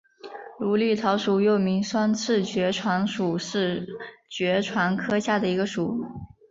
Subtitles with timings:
[0.57, 3.87] 芦莉草属又名双翅爵床属是
[4.31, 6.03] 爵床科下的一个属。